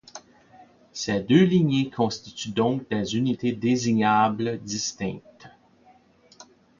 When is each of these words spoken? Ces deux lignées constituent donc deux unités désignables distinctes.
Ces 0.93 1.19
deux 1.19 1.43
lignées 1.43 1.91
constituent 1.91 2.49
donc 2.53 2.89
deux 2.89 3.15
unités 3.17 3.51
désignables 3.51 4.57
distinctes. 4.63 5.47